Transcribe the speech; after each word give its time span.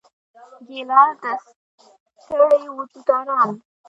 ګیلاس 0.67 1.13
د 1.23 1.25
ستړي 2.23 2.65
وجود 2.77 3.07
آرام 3.17 3.49
دی. 3.57 3.59